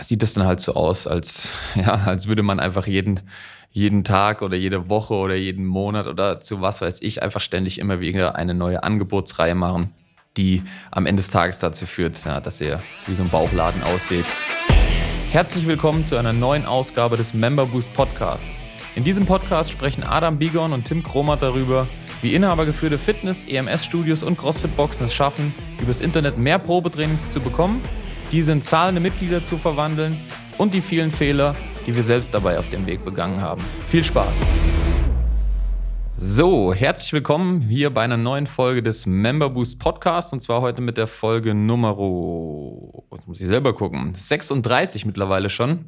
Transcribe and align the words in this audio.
sieht 0.00 0.22
es 0.22 0.34
dann 0.34 0.46
halt 0.46 0.60
so 0.60 0.74
aus, 0.74 1.06
als, 1.06 1.50
ja, 1.74 1.94
als 1.94 2.28
würde 2.28 2.42
man 2.42 2.60
einfach 2.60 2.86
jeden, 2.86 3.20
jeden 3.70 4.04
Tag 4.04 4.42
oder 4.42 4.56
jede 4.56 4.88
Woche 4.88 5.14
oder 5.14 5.34
jeden 5.34 5.66
Monat 5.66 6.06
oder 6.06 6.40
zu 6.40 6.60
was 6.60 6.80
weiß 6.80 7.02
ich 7.02 7.22
einfach 7.22 7.40
ständig 7.40 7.78
immer 7.78 8.00
wieder 8.00 8.36
eine 8.36 8.54
neue 8.54 8.82
Angebotsreihe 8.82 9.54
machen, 9.54 9.92
die 10.36 10.62
am 10.90 11.06
Ende 11.06 11.22
des 11.22 11.30
Tages 11.30 11.58
dazu 11.58 11.86
führt, 11.86 12.22
ja, 12.24 12.40
dass 12.40 12.60
ihr 12.60 12.82
wie 13.06 13.14
so 13.14 13.22
ein 13.22 13.30
Bauchladen 13.30 13.82
aussieht. 13.82 14.26
Herzlich 15.30 15.66
willkommen 15.66 16.04
zu 16.04 16.16
einer 16.16 16.32
neuen 16.32 16.64
Ausgabe 16.64 17.16
des 17.16 17.34
Member 17.34 17.66
Boost 17.66 17.92
Podcast. 17.92 18.48
In 18.94 19.04
diesem 19.04 19.26
Podcast 19.26 19.70
sprechen 19.70 20.02
Adam 20.02 20.38
Bigon 20.38 20.72
und 20.72 20.84
Tim 20.84 21.02
Kromat 21.02 21.42
darüber, 21.42 21.86
wie 22.22 22.34
inhabergeführte 22.34 22.98
Fitness-, 22.98 23.44
EMS-Studios 23.44 24.22
und 24.22 24.38
CrossFit-Boxen 24.38 25.06
es 25.06 25.14
schaffen, 25.14 25.54
übers 25.80 26.00
Internet 26.00 26.38
mehr 26.38 26.58
Probetrainings 26.58 27.30
zu 27.30 27.40
bekommen 27.40 27.82
diese 28.32 28.52
in 28.52 28.62
zahlende 28.62 29.00
Mitglieder 29.00 29.42
zu 29.42 29.56
verwandeln 29.56 30.16
und 30.58 30.74
die 30.74 30.80
vielen 30.80 31.10
Fehler, 31.10 31.56
die 31.86 31.96
wir 31.96 32.02
selbst 32.02 32.34
dabei 32.34 32.58
auf 32.58 32.68
dem 32.68 32.86
Weg 32.86 33.04
begangen 33.04 33.40
haben. 33.40 33.62
Viel 33.88 34.04
Spaß! 34.04 34.44
So, 36.16 36.74
herzlich 36.74 37.12
willkommen 37.12 37.60
hier 37.62 37.90
bei 37.90 38.02
einer 38.02 38.16
neuen 38.16 38.46
Folge 38.46 38.82
des 38.82 39.06
Member 39.06 39.50
Boost 39.50 39.78
Podcast 39.78 40.32
und 40.32 40.40
zwar 40.40 40.60
heute 40.60 40.82
mit 40.82 40.96
der 40.96 41.06
Folge 41.06 41.54
Nummer, 41.54 41.94
muss 41.94 43.40
ich 43.40 43.46
selber 43.46 43.74
gucken, 43.74 44.12
36 44.14 45.06
mittlerweile 45.06 45.48
schon. 45.48 45.86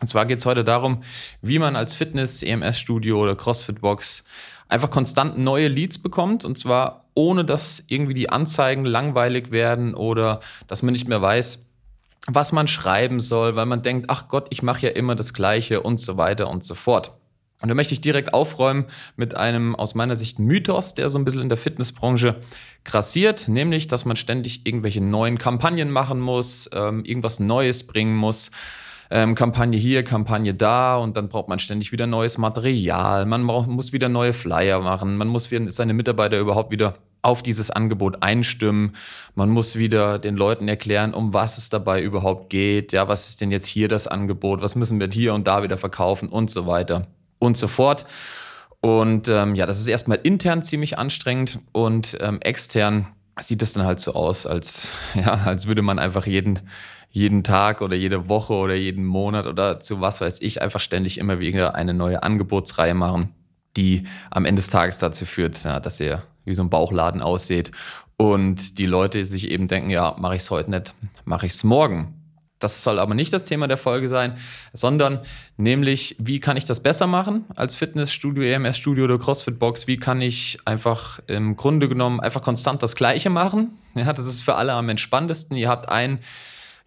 Und 0.00 0.06
zwar 0.06 0.24
geht 0.26 0.38
es 0.38 0.46
heute 0.46 0.62
darum, 0.62 1.02
wie 1.42 1.58
man 1.58 1.74
als 1.74 1.94
Fitness, 1.94 2.42
EMS-Studio 2.42 3.20
oder 3.20 3.34
CrossFit-Box 3.34 4.24
einfach 4.68 4.90
konstant 4.90 5.38
neue 5.38 5.68
Leads 5.68 5.98
bekommt 5.98 6.44
und 6.44 6.56
zwar 6.56 7.04
ohne 7.14 7.44
dass 7.44 7.82
irgendwie 7.88 8.14
die 8.14 8.28
Anzeigen 8.30 8.84
langweilig 8.84 9.50
werden 9.50 9.94
oder 9.94 10.40
dass 10.66 10.82
man 10.82 10.92
nicht 10.92 11.08
mehr 11.08 11.22
weiß, 11.22 11.65
was 12.26 12.52
man 12.52 12.68
schreiben 12.68 13.20
soll, 13.20 13.56
weil 13.56 13.66
man 13.66 13.82
denkt, 13.82 14.06
ach 14.08 14.28
Gott, 14.28 14.46
ich 14.50 14.62
mache 14.62 14.86
ja 14.86 14.88
immer 14.90 15.14
das 15.14 15.32
Gleiche 15.32 15.80
und 15.80 16.00
so 16.00 16.16
weiter 16.16 16.48
und 16.48 16.64
so 16.64 16.74
fort. 16.74 17.12
Und 17.62 17.70
da 17.70 17.74
möchte 17.74 17.94
ich 17.94 18.02
direkt 18.02 18.34
aufräumen 18.34 18.84
mit 19.16 19.36
einem 19.36 19.74
aus 19.74 19.94
meiner 19.94 20.16
Sicht 20.16 20.38
Mythos, 20.38 20.94
der 20.94 21.08
so 21.08 21.18
ein 21.18 21.24
bisschen 21.24 21.40
in 21.40 21.48
der 21.48 21.56
Fitnessbranche 21.56 22.36
grassiert, 22.84 23.48
nämlich, 23.48 23.88
dass 23.88 24.04
man 24.04 24.16
ständig 24.16 24.66
irgendwelche 24.66 25.00
neuen 25.00 25.38
Kampagnen 25.38 25.90
machen 25.90 26.20
muss, 26.20 26.68
ähm, 26.74 27.04
irgendwas 27.04 27.40
Neues 27.40 27.86
bringen 27.86 28.14
muss. 28.14 28.50
Ähm, 29.08 29.36
Kampagne 29.36 29.78
hier, 29.78 30.02
Kampagne 30.02 30.52
da 30.52 30.96
und 30.96 31.16
dann 31.16 31.28
braucht 31.28 31.48
man 31.48 31.60
ständig 31.60 31.92
wieder 31.92 32.08
neues 32.08 32.38
Material. 32.38 33.24
Man 33.24 33.46
braucht, 33.46 33.68
muss 33.68 33.92
wieder 33.92 34.08
neue 34.08 34.32
Flyer 34.32 34.80
machen. 34.80 35.16
Man 35.16 35.28
muss 35.28 35.48
seine 35.68 35.94
Mitarbeiter 35.94 36.38
überhaupt 36.38 36.72
wieder 36.72 36.94
auf 37.26 37.42
dieses 37.42 37.70
Angebot 37.70 38.22
einstimmen. 38.22 38.92
Man 39.34 39.50
muss 39.50 39.76
wieder 39.76 40.18
den 40.18 40.36
Leuten 40.36 40.68
erklären, 40.68 41.12
um 41.12 41.34
was 41.34 41.58
es 41.58 41.68
dabei 41.68 42.00
überhaupt 42.00 42.48
geht. 42.48 42.92
Ja, 42.92 43.08
was 43.08 43.28
ist 43.28 43.40
denn 43.40 43.50
jetzt 43.50 43.66
hier 43.66 43.88
das 43.88 44.06
Angebot? 44.06 44.62
Was 44.62 44.76
müssen 44.76 45.00
wir 45.00 45.08
hier 45.08 45.34
und 45.34 45.46
da 45.46 45.62
wieder 45.62 45.76
verkaufen 45.76 46.28
und 46.28 46.50
so 46.50 46.66
weiter 46.66 47.06
und 47.38 47.56
so 47.56 47.68
fort. 47.68 48.06
Und 48.80 49.28
ähm, 49.28 49.54
ja, 49.54 49.66
das 49.66 49.80
ist 49.80 49.88
erstmal 49.88 50.18
intern 50.22 50.62
ziemlich 50.62 50.98
anstrengend 50.98 51.60
und 51.72 52.16
ähm, 52.20 52.40
extern 52.40 53.08
sieht 53.40 53.62
es 53.62 53.72
dann 53.72 53.84
halt 53.84 54.00
so 54.00 54.14
aus, 54.14 54.46
als, 54.46 54.88
ja, 55.14 55.34
als 55.34 55.66
würde 55.66 55.82
man 55.82 55.98
einfach 55.98 56.26
jeden, 56.26 56.60
jeden 57.10 57.42
Tag 57.42 57.82
oder 57.82 57.96
jede 57.96 58.28
Woche 58.28 58.54
oder 58.54 58.74
jeden 58.74 59.04
Monat 59.04 59.46
oder 59.46 59.80
zu 59.80 60.00
was 60.00 60.20
weiß 60.20 60.40
ich 60.42 60.62
einfach 60.62 60.80
ständig 60.80 61.18
immer 61.18 61.40
wieder 61.40 61.74
eine 61.74 61.94
neue 61.94 62.22
Angebotsreihe 62.22 62.94
machen, 62.94 63.34
die 63.76 64.04
am 64.30 64.44
Ende 64.44 64.60
des 64.60 64.70
Tages 64.70 64.98
dazu 64.98 65.24
führt, 65.24 65.62
ja, 65.64 65.80
dass 65.80 66.00
ihr 66.00 66.22
wie 66.46 66.54
so 66.54 66.62
ein 66.62 66.70
Bauchladen 66.70 67.20
aussieht. 67.20 67.72
Und 68.16 68.78
die 68.78 68.86
Leute 68.86 69.26
sich 69.26 69.50
eben 69.50 69.68
denken, 69.68 69.90
ja, 69.90 70.16
mache 70.18 70.36
ich 70.36 70.42
es 70.42 70.50
heute 70.50 70.70
nicht, 70.70 70.94
mache 71.26 71.44
ich 71.44 71.52
es 71.52 71.64
morgen. 71.64 72.14
Das 72.58 72.82
soll 72.82 72.98
aber 72.98 73.14
nicht 73.14 73.34
das 73.34 73.44
Thema 73.44 73.68
der 73.68 73.76
Folge 73.76 74.08
sein, 74.08 74.38
sondern 74.72 75.20
nämlich, 75.58 76.16
wie 76.18 76.40
kann 76.40 76.56
ich 76.56 76.64
das 76.64 76.82
besser 76.82 77.06
machen 77.06 77.44
als 77.54 77.74
Fitnessstudio, 77.74 78.42
EMS-Studio 78.44 79.04
oder 79.04 79.18
CrossFit-Box? 79.18 79.86
Wie 79.86 79.98
kann 79.98 80.22
ich 80.22 80.58
einfach 80.64 81.20
im 81.26 81.56
Grunde 81.56 81.86
genommen 81.86 82.18
einfach 82.18 82.40
konstant 82.40 82.82
das 82.82 82.96
Gleiche 82.96 83.30
machen? 83.30 83.72
Ja, 83.96 84.12
das 84.12 84.26
ist 84.26 84.42
für 84.42 84.56
alle 84.56 84.74
am 84.74 84.90
entspanntesten. 84.90 85.56
Ihr 85.56 85.70
habt 85.70 85.88
ein, 85.88 86.18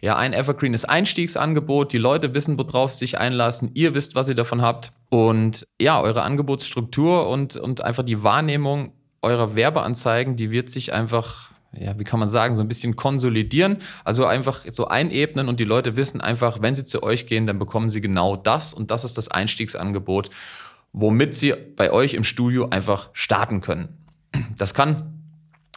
ja, 0.00 0.16
ein 0.16 0.32
evergreenes 0.32 0.84
Einstiegsangebot. 0.84 1.92
Die 1.92 1.98
Leute 1.98 2.32
wissen, 2.34 2.56
worauf 2.56 2.92
sie 2.92 3.00
sich 3.00 3.18
einlassen. 3.18 3.72
Ihr 3.74 3.94
wisst, 3.94 4.14
was 4.14 4.28
ihr 4.28 4.36
davon 4.36 4.62
habt. 4.62 4.92
Und 5.08 5.66
ja, 5.80 6.00
eure 6.00 6.22
Angebotsstruktur 6.22 7.28
und, 7.28 7.56
und 7.56 7.82
einfach 7.82 8.04
die 8.04 8.22
Wahrnehmung 8.22 8.92
eurer 9.22 9.54
Werbeanzeigen, 9.54 10.36
die 10.36 10.50
wird 10.50 10.70
sich 10.70 10.92
einfach, 10.92 11.50
ja, 11.72 11.98
wie 11.98 12.04
kann 12.04 12.20
man 12.20 12.28
sagen, 12.28 12.56
so 12.56 12.62
ein 12.62 12.68
bisschen 12.68 12.96
konsolidieren. 12.96 13.78
Also 14.04 14.26
einfach 14.26 14.64
so 14.70 14.88
einebnen 14.88 15.48
und 15.48 15.60
die 15.60 15.64
Leute 15.64 15.96
wissen 15.96 16.20
einfach, 16.20 16.62
wenn 16.62 16.74
sie 16.74 16.84
zu 16.84 17.02
euch 17.02 17.26
gehen, 17.26 17.46
dann 17.46 17.58
bekommen 17.58 17.90
sie 17.90 18.00
genau 18.00 18.36
das 18.36 18.74
und 18.74 18.90
das 18.90 19.04
ist 19.04 19.18
das 19.18 19.28
Einstiegsangebot, 19.28 20.30
womit 20.92 21.34
sie 21.34 21.54
bei 21.76 21.92
euch 21.92 22.14
im 22.14 22.24
Studio 22.24 22.68
einfach 22.70 23.10
starten 23.12 23.60
können. 23.60 23.96
Das 24.56 24.74
kann 24.74 25.19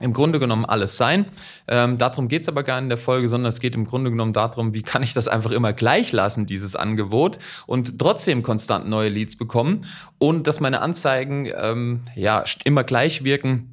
im 0.02 0.14
Grunde 0.14 0.40
genommen 0.40 0.66
alles 0.66 0.98
sein. 0.98 1.26
Ähm, 1.68 1.98
darum 1.98 2.28
geht 2.28 2.42
es 2.44 2.48
aber 2.48 2.64
gar 2.64 2.78
nicht 2.78 2.86
in 2.86 2.90
der 2.90 2.98
Folge, 2.98 3.30
sondern 3.30 3.50
es 3.50 3.60
geht 3.60 3.76
im 3.76 3.86
Grunde 3.86 4.10
genommen 4.10 4.34
darum, 4.34 4.74
wie 4.74 4.82
kann 4.82 5.04
ich 5.04 5.14
das 5.14 5.28
einfach 5.28 5.52
immer 5.52 5.74
gleich 5.74 6.12
lassen, 6.12 6.46
dieses 6.46 6.76
Angebot, 6.76 7.38
und 7.68 8.00
trotzdem 8.00 8.42
konstant 8.42 8.90
neue 8.90 9.10
Leads 9.10 9.38
bekommen 9.38 9.86
und 10.18 10.48
dass 10.48 10.60
meine 10.60 10.82
Anzeigen 10.82 11.50
ähm, 11.56 12.02
ja 12.16 12.44
immer 12.64 12.84
gleich 12.84 13.24
wirken. 13.24 13.70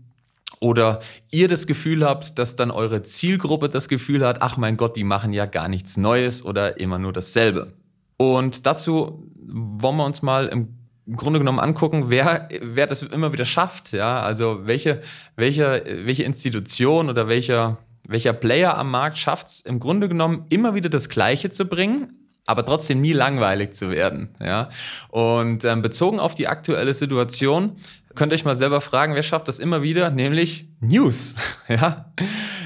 Oder 0.62 1.00
ihr 1.30 1.48
das 1.48 1.66
Gefühl 1.66 2.04
habt, 2.04 2.38
dass 2.38 2.54
dann 2.54 2.70
eure 2.70 3.02
Zielgruppe 3.02 3.70
das 3.70 3.88
Gefühl 3.88 4.26
hat, 4.26 4.42
ach 4.42 4.58
mein 4.58 4.76
Gott, 4.76 4.94
die 4.94 5.04
machen 5.04 5.32
ja 5.32 5.46
gar 5.46 5.68
nichts 5.68 5.96
Neues 5.96 6.44
oder 6.44 6.78
immer 6.78 6.98
nur 6.98 7.14
dasselbe. 7.14 7.72
Und 8.18 8.66
dazu 8.66 9.26
wollen 9.38 9.96
wir 9.96 10.04
uns 10.04 10.20
mal 10.20 10.48
im 10.48 10.79
im 11.10 11.16
Grunde 11.16 11.40
genommen 11.40 11.58
angucken, 11.58 12.04
wer, 12.06 12.48
wer 12.62 12.86
das 12.86 13.02
immer 13.02 13.32
wieder 13.32 13.44
schafft. 13.44 13.92
Ja? 13.92 14.22
Also 14.22 14.60
welche, 14.66 15.02
welche, 15.34 15.82
welche 16.04 16.22
Institution 16.22 17.08
oder 17.08 17.26
welcher, 17.26 17.78
welcher 18.06 18.32
Player 18.32 18.78
am 18.78 18.92
Markt 18.92 19.18
schafft 19.18 19.48
es 19.48 19.60
im 19.60 19.80
Grunde 19.80 20.08
genommen 20.08 20.46
immer 20.50 20.76
wieder 20.76 20.88
das 20.88 21.08
Gleiche 21.08 21.50
zu 21.50 21.64
bringen, 21.64 22.12
aber 22.46 22.64
trotzdem 22.64 23.00
nie 23.00 23.12
langweilig 23.12 23.74
zu 23.74 23.90
werden. 23.90 24.28
Ja? 24.38 24.68
Und 25.08 25.64
ähm, 25.64 25.82
bezogen 25.82 26.20
auf 26.20 26.36
die 26.36 26.46
aktuelle 26.46 26.94
Situation 26.94 27.72
könnt 28.14 28.32
ihr 28.32 28.36
euch 28.36 28.44
mal 28.44 28.56
selber 28.56 28.80
fragen, 28.80 29.16
wer 29.16 29.24
schafft 29.24 29.48
das 29.48 29.58
immer 29.58 29.82
wieder? 29.82 30.10
Nämlich 30.10 30.68
News. 30.80 31.34
ja? 31.68 32.12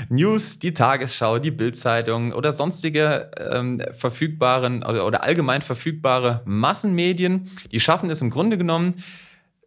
News, 0.09 0.59
die 0.59 0.75
Tagesschau, 0.75 1.39
die 1.39 1.51
Bildzeitung 1.51 2.33
oder 2.33 2.53
sonstige 2.53 3.31
ähm, 3.39 3.81
verfügbaren 3.93 4.83
oder, 4.83 5.07
oder 5.07 5.25
allgemein 5.25 5.63
verfügbare 5.63 6.43
Massenmedien, 6.45 7.49
die 7.73 7.81
schaffen 7.81 8.11
es 8.11 8.21
im 8.21 8.31
Grunde 8.31 8.59
genommen, 8.59 9.03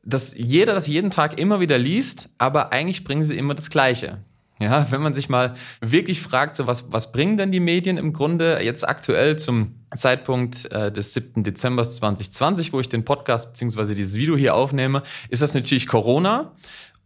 dass 0.03 0.33
jeder 0.37 0.73
das 0.73 0.87
jeden 0.87 1.11
Tag 1.11 1.39
immer 1.39 1.59
wieder 1.59 1.77
liest, 1.77 2.29
aber 2.37 2.71
eigentlich 2.71 3.03
bringen 3.03 3.23
sie 3.23 3.37
immer 3.37 3.55
das 3.55 3.69
Gleiche. 3.69 4.19
Ja, 4.59 4.87
wenn 4.89 5.01
man 5.01 5.13
sich 5.13 5.29
mal 5.29 5.53
wirklich 5.81 6.21
fragt, 6.21 6.55
so 6.55 6.65
was, 6.65 6.91
was 6.91 7.11
bringen 7.11 7.37
denn 7.37 7.51
die 7.51 7.59
Medien 7.59 7.97
im 7.97 8.11
Grunde 8.11 8.59
jetzt 8.63 8.87
aktuell 8.87 9.37
zum 9.37 9.75
Zeitpunkt 9.95 10.71
äh, 10.71 10.91
des 10.91 11.13
7. 11.13 11.43
Dezember 11.43 11.83
2020, 11.83 12.73
wo 12.73 12.79
ich 12.79 12.89
den 12.89 13.05
Podcast 13.05 13.53
bzw. 13.53 13.93
dieses 13.93 14.15
Video 14.15 14.35
hier 14.35 14.55
aufnehme, 14.55 15.03
ist 15.29 15.43
das 15.43 15.53
natürlich 15.53 15.85
Corona. 15.85 16.53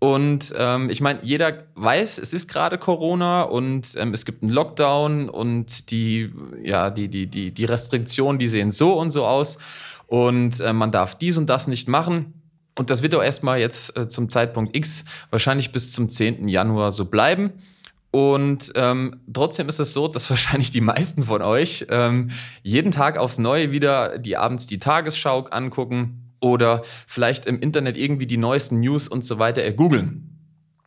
Und 0.04 0.52
ähm, 0.58 0.90
ich 0.90 1.00
meine, 1.00 1.20
jeder 1.22 1.66
weiß, 1.76 2.18
es 2.18 2.34
ist 2.34 2.50
gerade 2.50 2.80
Corona 2.80 3.44
und 3.44 3.96
ähm, 3.98 4.16
es 4.16 4.26
gibt 4.26 4.42
einen 4.42 4.52
Lockdown 4.52 5.30
und 5.30 5.92
die, 5.92 6.34
ja, 6.64 6.90
die, 6.90 7.08
die, 7.08 7.28
die, 7.28 7.52
die 7.52 7.66
Restriktionen, 7.66 8.40
die 8.40 8.48
sehen 8.48 8.72
so 8.72 8.94
und 9.00 9.12
so 9.12 9.28
aus 9.28 9.60
und 10.08 10.60
äh, 10.60 10.74
man 10.74 10.92
darf 10.92 11.14
dies 11.14 11.38
und 11.38 11.52
das 11.52 11.68
nicht 11.68 11.88
machen. 11.88 12.34
Und 12.76 12.90
das 12.90 13.04
wird 13.04 13.14
auch 13.14 13.22
erstmal 13.22 13.60
jetzt 13.60 13.96
äh, 13.96 14.08
zum 14.08 14.28
Zeitpunkt 14.30 14.76
X 14.76 15.06
wahrscheinlich 15.30 15.72
bis 15.72 15.92
zum 15.92 16.10
10. 16.10 16.48
Januar 16.48 16.92
so 16.92 17.06
bleiben. 17.06 17.52
Und 18.10 18.72
ähm, 18.74 19.22
trotzdem 19.32 19.70
ist 19.70 19.80
es 19.80 19.94
so, 19.94 20.08
dass 20.08 20.30
wahrscheinlich 20.32 20.72
die 20.72 20.82
meisten 20.82 21.26
von 21.26 21.44
euch 21.44 21.86
ähm, 21.92 22.32
jeden 22.64 22.92
Tag 22.92 23.20
aufs 23.20 23.38
Neue 23.38 23.70
wieder 23.70 24.18
die 24.18 24.36
abends 24.36 24.66
die 24.66 24.80
Tagesschau 24.80 25.42
angucken 25.42 26.31
oder 26.42 26.82
vielleicht 27.08 27.46
im 27.46 27.60
Internet 27.60 27.96
irgendwie 27.96 28.28
die 28.28 28.38
neuesten 28.38 28.82
News 28.82 29.08
und 29.08 29.24
so 29.24 29.40
weiter 29.40 29.62
ergoogeln. 29.62 30.28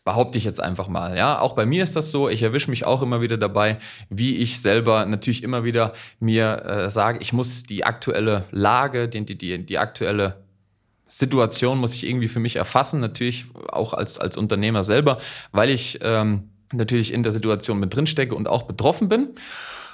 Behaupte 0.04 0.36
ich 0.36 0.44
jetzt 0.44 0.60
einfach 0.60 0.88
mal. 0.88 1.16
Ja, 1.16 1.40
auch 1.40 1.54
bei 1.54 1.64
mir 1.64 1.82
ist 1.82 1.96
das 1.96 2.10
so. 2.10 2.28
Ich 2.28 2.42
erwische 2.42 2.68
mich 2.68 2.84
auch 2.84 3.00
immer 3.00 3.22
wieder 3.22 3.38
dabei, 3.38 3.78
wie 4.10 4.36
ich 4.36 4.60
selber 4.60 5.06
natürlich 5.06 5.42
immer 5.42 5.64
wieder 5.64 5.94
mir 6.20 6.62
äh, 6.66 6.90
sage, 6.90 7.20
ich 7.22 7.32
muss 7.32 7.62
die 7.62 7.84
aktuelle 7.84 8.44
Lage, 8.50 9.08
die, 9.08 9.24
die, 9.24 9.64
die 9.64 9.78
aktuelle 9.78 10.44
Situation 11.06 11.78
muss 11.78 11.94
ich 11.94 12.06
irgendwie 12.06 12.28
für 12.28 12.40
mich 12.40 12.56
erfassen. 12.56 13.00
Natürlich 13.00 13.46
auch 13.68 13.94
als, 13.94 14.18
als 14.18 14.36
Unternehmer 14.36 14.82
selber, 14.82 15.18
weil 15.52 15.70
ich 15.70 16.00
ähm, 16.02 16.50
natürlich 16.72 17.12
in 17.12 17.22
der 17.22 17.32
Situation 17.32 17.80
mit 17.80 17.94
drinstecke 17.94 18.34
und 18.34 18.46
auch 18.46 18.64
betroffen 18.64 19.08
bin. 19.08 19.28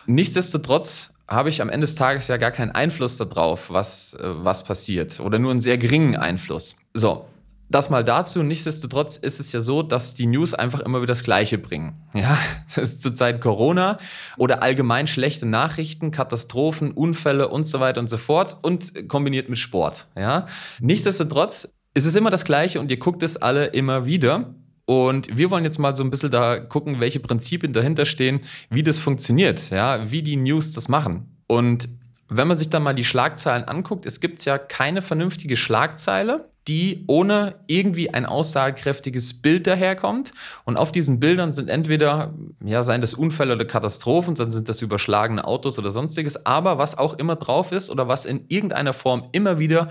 Nichtsdestotrotz 0.07 1.15
habe 1.31 1.49
ich 1.49 1.63
am 1.63 1.71
Ende 1.71 1.87
des 1.87 1.95
Tages 1.95 2.29
ja 2.29 2.37
gar 2.37 2.51
keinen 2.51 2.73
Einfluss 2.73 3.17
darauf, 3.17 3.71
was, 3.71 4.15
äh, 4.15 4.19
was 4.23 4.65
passiert 4.65 5.21
oder 5.21 5.39
nur 5.39 5.53
einen 5.53 5.61
sehr 5.61 5.79
geringen 5.79 6.17
Einfluss. 6.17 6.77
So, 6.93 7.27
das 7.71 7.89
mal 7.89 8.05
dazu. 8.05 8.43
Nichtsdestotrotz 8.43 9.17
ist 9.17 9.39
es 9.39 9.53
ja 9.53 9.61
so, 9.61 9.83
dass 9.83 10.17
die 10.17 10.27
News 10.27 10.55
einfach 10.55 10.81
immer 10.81 10.99
wieder 10.99 11.13
das 11.13 11.23
Gleiche 11.23 11.57
bringen. 11.57 11.95
Ja, 12.13 12.37
das 12.67 12.79
ist 12.79 13.03
zurzeit 13.03 13.41
Corona 13.41 13.99
oder 14.37 14.63
allgemein 14.65 15.07
schlechte 15.07 15.47
Nachrichten, 15.47 16.11
Katastrophen, 16.11 16.91
Unfälle 16.91 17.49
und 17.49 17.65
so 17.65 17.79
weiter 17.79 18.01
und 18.01 18.09
so 18.09 18.17
fort 18.17 18.59
und 18.63 19.09
kombiniert 19.09 19.49
mit 19.49 19.59
Sport. 19.59 20.07
Ja, 20.17 20.47
nichtsdestotrotz 20.81 21.73
ist 21.95 22.05
es 22.05 22.17
immer 22.17 22.31
das 22.31 22.45
Gleiche 22.45 22.81
und 22.81 22.91
ihr 22.91 22.99
guckt 22.99 23.23
es 23.23 23.37
alle 23.37 23.67
immer 23.67 24.05
wieder. 24.07 24.55
Und 24.91 25.39
wir 25.39 25.53
wollen 25.53 25.63
jetzt 25.63 25.79
mal 25.79 25.95
so 25.95 26.03
ein 26.03 26.11
bisschen 26.11 26.33
da 26.33 26.59
gucken, 26.59 26.99
welche 26.99 27.21
Prinzipien 27.21 27.73
dahinter 27.73 28.05
stehen, 28.05 28.41
wie 28.71 28.83
das 28.83 28.99
funktioniert, 28.99 29.71
ja, 29.71 30.11
wie 30.11 30.21
die 30.21 30.35
News 30.35 30.73
das 30.73 30.89
machen. 30.89 31.39
Und 31.47 31.89
wenn 32.29 32.49
man 32.49 32.59
sich 32.59 32.71
dann 32.71 32.83
mal 32.83 32.93
die 32.93 33.05
Schlagzeilen 33.05 33.69
anguckt, 33.69 34.05
es 34.05 34.19
gibt 34.19 34.45
ja 34.45 34.59
keine 34.59 35.01
vernünftige 35.01 35.57
Schlagzeile, 35.57 36.49
die 36.67 37.05
ohne 37.07 37.61
irgendwie 37.69 38.13
ein 38.13 38.27
aussagekräftiges 38.27 39.41
Bild 39.41 39.69
daherkommt. 39.69 40.33
Und 40.65 40.77
auf 40.77 40.91
diesen 40.91 41.21
Bildern 41.21 41.53
sind 41.53 41.71
entweder, 41.71 42.35
ja, 42.65 42.83
seien 42.83 43.01
das 43.01 43.15
Unfälle 43.15 43.55
oder 43.55 43.67
Katastrophen, 43.67 44.35
dann 44.35 44.51
sind 44.51 44.69
das 44.69 44.83
überschlagene 44.83 45.45
Autos 45.45 45.79
oder 45.79 45.93
sonstiges. 45.93 46.47
Aber 46.47 46.79
was 46.79 46.99
auch 46.99 47.17
immer 47.17 47.37
drauf 47.37 47.71
ist 47.71 47.91
oder 47.91 48.09
was 48.09 48.27
in 48.27 48.45
irgendeiner 48.49 48.93
Form 48.93 49.29
immer 49.31 49.61
wieder 49.61 49.87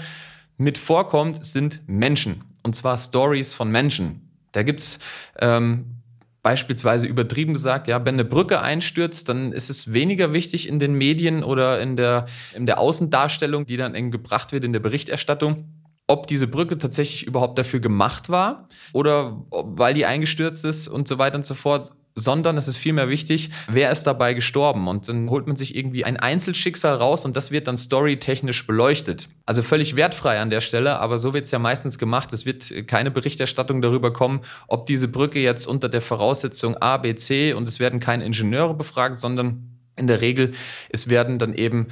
mit 0.57 0.77
vorkommt, 0.77 1.45
sind 1.45 1.83
Menschen. 1.87 2.43
Und 2.63 2.75
zwar 2.75 2.97
Stories 2.97 3.53
von 3.53 3.71
Menschen. 3.71 4.28
Da 4.51 4.63
gibt's 4.63 4.99
ähm, 5.39 5.99
beispielsweise 6.41 7.05
übertrieben 7.05 7.53
gesagt, 7.53 7.87
ja, 7.87 8.05
wenn 8.05 8.15
eine 8.15 8.25
Brücke 8.25 8.61
einstürzt, 8.61 9.29
dann 9.29 9.51
ist 9.51 9.69
es 9.69 9.93
weniger 9.93 10.33
wichtig 10.33 10.67
in 10.67 10.79
den 10.79 10.93
Medien 10.93 11.43
oder 11.43 11.81
in 11.81 11.95
der, 11.95 12.25
in 12.53 12.65
der 12.65 12.79
Außendarstellung, 12.79 13.65
die 13.65 13.77
dann 13.77 14.11
gebracht 14.11 14.51
wird 14.51 14.63
in 14.63 14.73
der 14.73 14.79
Berichterstattung, 14.79 15.65
ob 16.07 16.27
diese 16.27 16.47
Brücke 16.47 16.77
tatsächlich 16.77 17.27
überhaupt 17.27 17.59
dafür 17.59 17.79
gemacht 17.79 18.29
war 18.29 18.67
oder 18.93 19.45
weil 19.49 19.93
die 19.93 20.05
eingestürzt 20.05 20.65
ist 20.65 20.87
und 20.87 21.07
so 21.07 21.17
weiter 21.17 21.35
und 21.35 21.45
so 21.45 21.53
fort, 21.53 21.91
sondern 22.19 22.57
es 22.57 22.67
ist 22.67 22.77
vielmehr 22.77 23.09
wichtig, 23.09 23.49
wer 23.67 23.91
ist 23.91 24.03
dabei 24.03 24.33
gestorben. 24.33 24.87
Und 24.87 25.07
dann 25.07 25.29
holt 25.29 25.47
man 25.47 25.55
sich 25.55 25.75
irgendwie 25.75 26.05
ein 26.05 26.17
Einzelschicksal 26.17 26.95
raus 26.95 27.25
und 27.25 27.35
das 27.35 27.51
wird 27.51 27.67
dann 27.67 27.77
storytechnisch 27.77 28.67
beleuchtet. 28.67 29.29
Also 29.45 29.63
völlig 29.63 29.95
wertfrei 29.95 30.39
an 30.39 30.49
der 30.49 30.61
Stelle, 30.61 30.99
aber 30.99 31.17
so 31.17 31.33
wird 31.33 31.45
es 31.45 31.51
ja 31.51 31.59
meistens 31.59 31.97
gemacht. 31.97 32.31
Es 32.33 32.45
wird 32.45 32.87
keine 32.87 33.11
Berichterstattung 33.11 33.81
darüber 33.81 34.13
kommen, 34.13 34.41
ob 34.67 34.85
diese 34.85 35.07
Brücke 35.07 35.39
jetzt 35.39 35.65
unter 35.65 35.89
der 35.89 36.01
Voraussetzung 36.01 36.77
A, 36.77 36.97
B, 36.97 37.15
C 37.15 37.53
und 37.53 37.67
es 37.67 37.79
werden 37.79 37.99
keine 37.99 38.25
Ingenieure 38.25 38.73
befragt, 38.73 39.19
sondern 39.19 39.79
in 39.95 40.07
der 40.07 40.21
Regel, 40.21 40.53
es 40.89 41.09
werden 41.09 41.39
dann 41.39 41.53
eben 41.53 41.87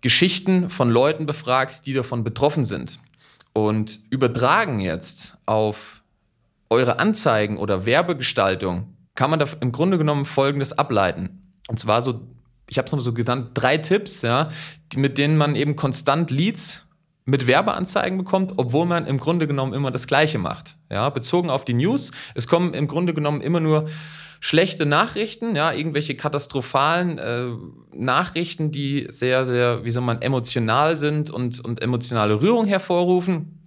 Geschichten 0.00 0.70
von 0.70 0.90
Leuten 0.90 1.26
befragt, 1.26 1.86
die 1.86 1.92
davon 1.92 2.22
betroffen 2.22 2.64
sind. 2.64 3.00
Und 3.52 4.00
übertragen 4.10 4.80
jetzt 4.80 5.38
auf 5.46 6.02
eure 6.68 6.98
Anzeigen 6.98 7.56
oder 7.56 7.86
Werbegestaltung 7.86 8.95
kann 9.16 9.30
man 9.30 9.38
da 9.38 9.46
im 9.60 9.72
Grunde 9.72 9.98
genommen 9.98 10.24
Folgendes 10.24 10.72
ableiten. 10.78 11.52
Und 11.68 11.80
zwar 11.80 12.02
so, 12.02 12.20
ich 12.68 12.78
habe 12.78 12.86
es 12.86 12.92
mal 12.92 13.00
so 13.00 13.12
genannt, 13.12 13.50
drei 13.54 13.78
Tipps, 13.78 14.22
ja, 14.22 14.50
mit 14.94 15.18
denen 15.18 15.36
man 15.36 15.56
eben 15.56 15.74
konstant 15.74 16.30
Leads 16.30 16.86
mit 17.24 17.48
Werbeanzeigen 17.48 18.18
bekommt, 18.18 18.52
obwohl 18.56 18.86
man 18.86 19.06
im 19.06 19.18
Grunde 19.18 19.48
genommen 19.48 19.74
immer 19.74 19.90
das 19.90 20.06
Gleiche 20.06 20.38
macht. 20.38 20.76
Ja, 20.90 21.10
bezogen 21.10 21.50
auf 21.50 21.64
die 21.64 21.74
News. 21.74 22.12
Es 22.34 22.46
kommen 22.46 22.72
im 22.72 22.86
Grunde 22.86 23.14
genommen 23.14 23.40
immer 23.40 23.58
nur 23.58 23.88
schlechte 24.38 24.86
Nachrichten, 24.86 25.56
ja, 25.56 25.72
irgendwelche 25.72 26.14
katastrophalen 26.14 27.18
äh, 27.18 27.48
Nachrichten, 27.92 28.70
die 28.70 29.08
sehr, 29.10 29.44
sehr, 29.44 29.84
wie 29.84 29.90
soll 29.90 30.04
man, 30.04 30.22
emotional 30.22 30.96
sind 30.96 31.30
und, 31.30 31.64
und 31.64 31.82
emotionale 31.82 32.40
Rührung 32.40 32.66
hervorrufen. 32.66 33.65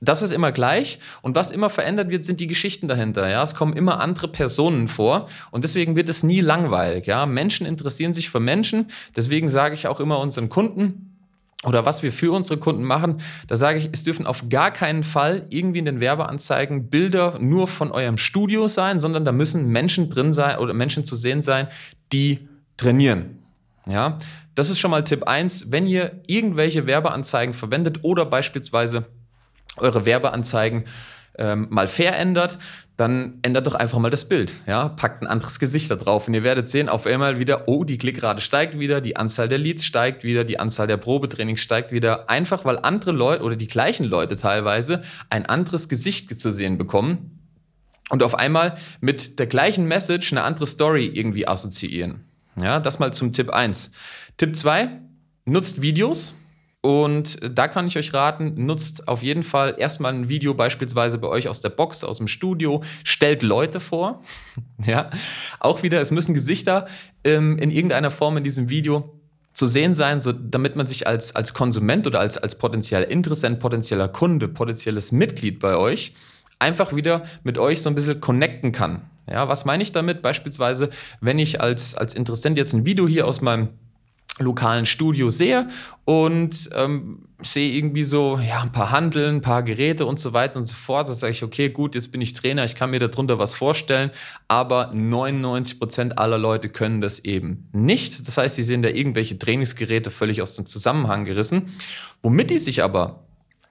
Das 0.00 0.22
ist 0.22 0.30
immer 0.30 0.52
gleich 0.52 1.00
und 1.22 1.34
was 1.34 1.50
immer 1.50 1.70
verändert 1.70 2.08
wird, 2.08 2.24
sind 2.24 2.38
die 2.38 2.46
Geschichten 2.46 2.86
dahinter. 2.86 3.28
Ja, 3.28 3.42
es 3.42 3.54
kommen 3.54 3.72
immer 3.72 4.00
andere 4.00 4.28
Personen 4.28 4.86
vor 4.86 5.28
und 5.50 5.64
deswegen 5.64 5.96
wird 5.96 6.08
es 6.08 6.22
nie 6.22 6.40
langweilig. 6.40 7.06
Ja, 7.06 7.26
Menschen 7.26 7.66
interessieren 7.66 8.12
sich 8.12 8.30
für 8.30 8.38
Menschen. 8.38 8.86
Deswegen 9.16 9.48
sage 9.48 9.74
ich 9.74 9.88
auch 9.88 9.98
immer 9.98 10.20
unseren 10.20 10.48
Kunden 10.48 11.08
oder 11.64 11.84
was 11.84 12.04
wir 12.04 12.12
für 12.12 12.30
unsere 12.32 12.60
Kunden 12.60 12.84
machen, 12.84 13.20
da 13.48 13.56
sage 13.56 13.80
ich, 13.80 13.88
es 13.90 14.04
dürfen 14.04 14.26
auf 14.26 14.48
gar 14.48 14.70
keinen 14.70 15.02
Fall 15.02 15.46
irgendwie 15.48 15.80
in 15.80 15.86
den 15.86 15.98
Werbeanzeigen 15.98 16.88
Bilder 16.88 17.36
nur 17.40 17.66
von 17.66 17.90
eurem 17.90 18.16
Studio 18.16 18.68
sein, 18.68 19.00
sondern 19.00 19.24
da 19.24 19.32
müssen 19.32 19.66
Menschen 19.66 20.08
drin 20.08 20.32
sein 20.32 20.58
oder 20.58 20.72
Menschen 20.72 21.02
zu 21.02 21.16
sehen 21.16 21.42
sein, 21.42 21.66
die 22.12 22.46
trainieren. 22.76 23.40
Ja, 23.88 24.18
das 24.54 24.70
ist 24.70 24.78
schon 24.78 24.92
mal 24.92 25.02
Tipp 25.02 25.24
eins. 25.24 25.72
Wenn 25.72 25.88
ihr 25.88 26.20
irgendwelche 26.28 26.86
Werbeanzeigen 26.86 27.54
verwendet 27.54 28.04
oder 28.04 28.24
beispielsweise 28.24 29.06
eure 29.80 30.04
Werbeanzeigen 30.04 30.84
ähm, 31.38 31.68
mal 31.70 31.86
verändert, 31.86 32.58
dann 32.96 33.38
ändert 33.42 33.66
doch 33.66 33.76
einfach 33.76 33.98
mal 33.98 34.10
das 34.10 34.28
Bild. 34.28 34.52
Ja? 34.66 34.88
Packt 34.88 35.22
ein 35.22 35.28
anderes 35.28 35.60
Gesicht 35.60 35.90
da 35.90 35.94
drauf 35.94 36.26
und 36.26 36.34
ihr 36.34 36.42
werdet 36.42 36.68
sehen, 36.68 36.88
auf 36.88 37.06
einmal 37.06 37.38
wieder, 37.38 37.68
oh, 37.68 37.84
die 37.84 37.96
Klickrate 37.96 38.42
steigt 38.42 38.78
wieder, 38.78 39.00
die 39.00 39.16
Anzahl 39.16 39.48
der 39.48 39.58
Leads 39.58 39.84
steigt 39.84 40.24
wieder, 40.24 40.44
die 40.44 40.58
Anzahl 40.58 40.88
der 40.88 40.96
Probetrainings 40.96 41.60
steigt 41.60 41.92
wieder. 41.92 42.28
Einfach 42.28 42.64
weil 42.64 42.78
andere 42.80 43.12
Leute 43.12 43.44
oder 43.44 43.54
die 43.54 43.68
gleichen 43.68 44.04
Leute 44.04 44.34
teilweise 44.34 45.02
ein 45.30 45.46
anderes 45.46 45.88
Gesicht 45.88 46.38
zu 46.38 46.52
sehen 46.52 46.76
bekommen 46.76 47.38
und 48.10 48.24
auf 48.24 48.34
einmal 48.34 48.76
mit 49.00 49.38
der 49.38 49.46
gleichen 49.46 49.86
Message 49.86 50.32
eine 50.32 50.42
andere 50.42 50.66
Story 50.66 51.06
irgendwie 51.06 51.46
assoziieren. 51.46 52.24
Ja, 52.60 52.80
das 52.80 52.98
mal 52.98 53.14
zum 53.14 53.32
Tipp 53.32 53.50
1. 53.50 53.92
Tipp 54.36 54.56
2, 54.56 54.88
nutzt 55.44 55.82
Videos. 55.82 56.34
Und 56.80 57.40
da 57.42 57.66
kann 57.66 57.88
ich 57.88 57.98
euch 57.98 58.14
raten, 58.14 58.54
nutzt 58.66 59.08
auf 59.08 59.22
jeden 59.22 59.42
Fall 59.42 59.74
erstmal 59.78 60.14
ein 60.14 60.28
Video 60.28 60.54
beispielsweise 60.54 61.18
bei 61.18 61.26
euch 61.26 61.48
aus 61.48 61.60
der 61.60 61.70
Box, 61.70 62.04
aus 62.04 62.18
dem 62.18 62.28
Studio, 62.28 62.82
stellt 63.02 63.42
Leute 63.42 63.80
vor. 63.80 64.22
ja, 64.86 65.10
auch 65.58 65.82
wieder, 65.82 66.00
es 66.00 66.12
müssen 66.12 66.34
Gesichter 66.34 66.86
ähm, 67.24 67.58
in 67.58 67.70
irgendeiner 67.70 68.12
Form 68.12 68.36
in 68.36 68.44
diesem 68.44 68.68
Video 68.68 69.12
zu 69.52 69.66
sehen 69.66 69.92
sein, 69.92 70.20
so, 70.20 70.30
damit 70.30 70.76
man 70.76 70.86
sich 70.86 71.08
als, 71.08 71.34
als 71.34 71.52
Konsument 71.52 72.06
oder 72.06 72.20
als, 72.20 72.38
als 72.38 72.58
potenzieller 72.58 73.10
Interessent, 73.10 73.58
potenzieller 73.58 74.06
Kunde, 74.06 74.46
potenzielles 74.46 75.10
Mitglied 75.10 75.58
bei 75.58 75.76
euch 75.76 76.14
einfach 76.60 76.94
wieder 76.94 77.24
mit 77.42 77.58
euch 77.58 77.82
so 77.82 77.90
ein 77.90 77.94
bisschen 77.94 78.20
connecten 78.20 78.72
kann. 78.72 79.02
Ja, 79.30 79.48
was 79.48 79.64
meine 79.64 79.82
ich 79.82 79.92
damit? 79.92 80.22
Beispielsweise, 80.22 80.90
wenn 81.20 81.38
ich 81.38 81.60
als, 81.60 81.94
als 81.94 82.14
Interessent 82.14 82.56
jetzt 82.56 82.72
ein 82.72 82.86
Video 82.86 83.06
hier 83.06 83.26
aus 83.26 83.40
meinem 83.40 83.68
lokalen 84.38 84.86
Studio 84.86 85.30
sehe 85.30 85.68
und 86.04 86.70
ähm, 86.74 87.28
sehe 87.42 87.72
irgendwie 87.72 88.02
so 88.02 88.38
ja, 88.38 88.62
ein 88.62 88.72
paar 88.72 88.90
Handeln, 88.90 89.36
ein 89.36 89.40
paar 89.40 89.62
Geräte 89.62 90.06
und 90.06 90.18
so 90.18 90.32
weiter 90.32 90.58
und 90.58 90.64
so 90.64 90.74
fort. 90.74 91.08
Da 91.08 91.14
sage 91.14 91.32
ich, 91.32 91.42
okay, 91.42 91.70
gut, 91.70 91.94
jetzt 91.94 92.10
bin 92.10 92.20
ich 92.20 92.32
Trainer, 92.32 92.64
ich 92.64 92.74
kann 92.74 92.90
mir 92.90 92.98
darunter 92.98 93.38
was 93.38 93.54
vorstellen, 93.54 94.10
aber 94.48 94.90
99 94.92 95.78
Prozent 95.78 96.18
aller 96.18 96.38
Leute 96.38 96.68
können 96.68 97.00
das 97.00 97.20
eben 97.20 97.68
nicht. 97.72 98.26
Das 98.26 98.36
heißt, 98.36 98.58
die 98.58 98.62
sehen 98.62 98.82
da 98.82 98.88
irgendwelche 98.88 99.38
Trainingsgeräte 99.38 100.10
völlig 100.10 100.42
aus 100.42 100.56
dem 100.56 100.66
Zusammenhang 100.66 101.24
gerissen. 101.24 101.66
Womit 102.22 102.50
die 102.50 102.58
sich 102.58 102.82
aber 102.82 103.27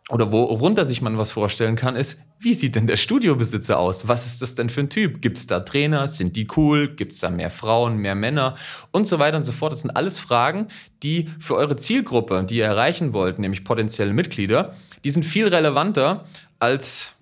oder 0.10 0.32
worunter 0.32 0.86
sich 0.86 1.02
man 1.02 1.18
was 1.18 1.32
vorstellen 1.32 1.76
kann, 1.76 1.98
ist, 1.98 2.22
wie 2.40 2.54
sieht 2.54 2.76
denn 2.76 2.88
der 2.88 2.96
Studiobesitzer 2.96 3.78
aus? 3.78 4.08
Was 4.08 4.26
ist 4.26 4.42
das 4.42 4.56
denn 4.56 4.70
für 4.70 4.82
ein 4.82 4.90
Typ? 4.90 5.22
Gibt 5.22 5.38
es 5.38 5.48
da 5.48 5.60
Trainer? 5.60 6.08
Sind 6.08 6.38
die 6.38 6.48
cool? 6.56 6.96
Gibt 6.96 7.12
es 7.12 7.20
da 7.20 7.30
mehr 7.30 7.50
Frauen, 7.50 7.98
mehr 7.98 8.16
Männer? 8.16 8.56
Und 8.92 9.06
so 9.06 9.20
weiter 9.20 9.36
und 9.36 9.44
so 9.44 9.52
fort. 9.52 9.74
Das 9.74 9.82
sind 9.82 9.92
alles 9.92 10.18
Fragen, 10.18 10.68
die 11.04 11.30
für 11.40 11.56
eure 11.56 11.76
Zielgruppe, 11.76 12.46
die 12.46 12.58
ihr 12.58 12.66
erreichen 12.66 13.12
wollt, 13.12 13.38
nämlich 13.38 13.66
potenzielle 13.66 14.14
Mitglieder, 14.14 14.74
die 15.04 15.10
sind 15.10 15.24
viel 15.24 15.48
relevanter 15.48 16.24
als 16.60 17.16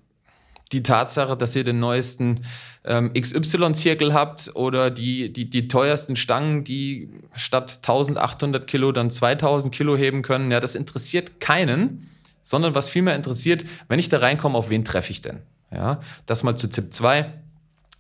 die 0.72 0.84
Tatsache, 0.84 1.36
dass 1.36 1.56
ihr 1.56 1.64
den 1.64 1.80
neuesten 1.80 2.42
ähm, 2.84 3.12
XY-Zirkel 3.14 4.14
habt 4.14 4.52
oder 4.56 4.92
die, 4.92 5.34
die, 5.34 5.50
die 5.50 5.68
teuersten 5.68 6.16
Stangen, 6.16 6.64
die 6.64 7.10
statt 7.34 7.80
1800 7.82 8.68
Kilo 8.68 8.92
dann 8.92 9.10
2000 9.10 9.74
Kilo 9.74 9.98
heben 9.98 10.22
können. 10.22 10.52
Ja, 10.52 10.60
das 10.60 10.76
interessiert 10.76 11.40
keinen 11.40 12.10
sondern 12.46 12.76
was 12.76 12.88
vielmehr 12.88 13.16
interessiert, 13.16 13.66
wenn 13.90 14.00
ich 14.00 14.08
da 14.08 14.20
reinkomme, 14.20 14.58
auf 14.58 14.70
wen 14.70 14.86
treffe 14.86 15.12
ich 15.12 15.22
denn? 15.22 15.42
Ja, 15.72 16.00
das 16.28 16.44
mal 16.44 16.56
zu 16.56 16.68
Tipp 16.70 16.94
2, 16.94 17.34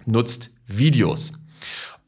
nutzt 0.05 0.51
Videos. 0.67 1.33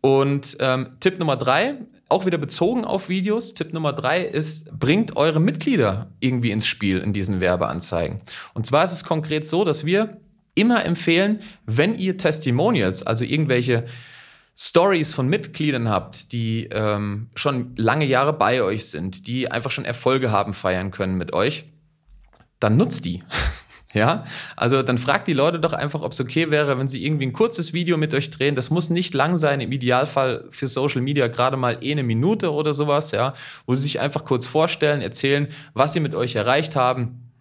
Und 0.02 0.56
ähm, 0.60 0.92
Tipp 1.00 1.18
Nummer 1.18 1.36
3, 1.36 1.80
auch 2.10 2.26
wieder 2.26 2.38
bezogen 2.38 2.86
auf 2.86 3.10
Videos, 3.10 3.56
Tipp 3.56 3.74
Nummer 3.74 3.92
3 3.92 4.22
ist, 4.22 4.80
bringt 4.80 5.18
eure 5.18 5.42
Mitglieder 5.42 6.12
irgendwie 6.20 6.52
ins 6.52 6.68
Spiel 6.68 7.00
in 7.00 7.12
diesen 7.12 7.42
Werbeanzeigen. 7.42 8.22
Und 8.54 8.66
zwar 8.68 8.84
ist 8.86 8.94
es 8.94 9.04
konkret 9.04 9.48
so, 9.48 9.66
dass 9.66 9.84
wir 9.84 10.18
immer 10.54 10.86
empfehlen, 10.86 11.40
wenn 11.66 11.98
ihr 11.98 12.18
Testimonials, 12.18 13.06
also 13.06 13.24
irgendwelche 13.24 13.86
Stories 14.56 15.14
von 15.14 15.28
Mitgliedern 15.28 15.90
habt, 15.90 16.32
die 16.32 16.70
ähm, 16.72 17.30
schon 17.36 17.76
lange 17.76 18.06
Jahre 18.06 18.34
bei 18.34 18.62
euch 18.62 18.86
sind, 18.86 19.28
die 19.28 19.52
einfach 19.52 19.72
schon 19.72 19.86
Erfolge 19.86 20.32
haben 20.32 20.54
feiern 20.54 20.92
können 20.92 21.16
mit 21.16 21.34
euch, 21.34 21.66
dann 22.60 22.78
nutzt 22.78 23.06
die. 23.06 23.24
Ja, 23.94 24.26
also 24.58 24.84
dann 24.84 24.98
fragt 24.98 25.30
die 25.30 25.34
Leute 25.34 25.60
doch 25.60 25.72
einfach, 25.72 26.02
ob 26.02 26.12
es 26.12 26.20
okay 26.20 26.52
wäre, 26.52 26.78
wenn 26.78 26.90
sie 26.90 27.04
irgendwie 27.06 27.26
ein 27.26 27.34
kurzes 27.34 27.72
Video 27.72 27.98
mit 27.98 28.14
euch 28.14 28.30
drehen. 28.30 28.54
Das 28.54 28.70
muss 28.70 28.90
nicht 28.90 29.14
lang 29.14 29.38
sein, 29.38 29.62
im 29.62 29.72
Idealfall 29.72 30.46
für 30.52 30.68
Social 30.68 31.02
Media 31.02 31.28
gerade 31.28 31.56
mal 31.56 31.78
eh 31.82 31.94
eine 31.94 32.04
Minute 32.04 32.52
oder 32.52 32.74
sowas, 32.74 33.12
ja, 33.12 33.34
wo 33.66 33.74
sie 33.76 33.84
sich 33.84 34.02
einfach 34.02 34.26
kurz 34.26 34.46
vorstellen, 34.46 35.02
erzählen, 35.02 35.48
was 35.74 35.94
sie 35.94 36.02
mit 36.02 36.16
euch 36.16 36.36
erreicht 36.36 36.76
haben 36.76 37.32